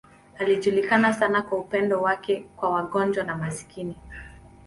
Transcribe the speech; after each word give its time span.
Alijulikana 0.39 1.13
sana 1.13 1.41
kwa 1.41 1.57
upendo 1.57 2.01
wake 2.01 2.45
kwa 2.55 2.69
wagonjwa 2.69 3.23
na 3.23 3.35
maskini. 3.35 3.95